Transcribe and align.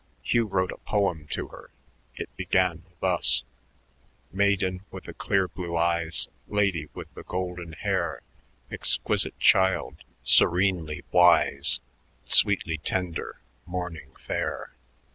Hugh 0.23 0.47
wrote 0.47 0.71
a 0.71 0.77
poem 0.79 1.27
to 1.27 1.49
her. 1.49 1.69
It 2.15 2.35
began 2.35 2.85
thus: 3.01 3.43
Maiden 4.33 4.81
with 4.89 5.03
the 5.03 5.13
clear 5.13 5.47
blue 5.47 5.77
eyes, 5.77 6.27
Lady 6.47 6.89
with 6.95 7.13
the 7.13 7.21
golden 7.21 7.73
hair, 7.73 8.23
Exquisite 8.71 9.37
child, 9.37 9.97
serenely 10.23 11.03
wise, 11.11 11.81
Sweetly 12.25 12.79
tender, 12.79 13.41
morning 13.67 14.15
fair. 14.19 14.73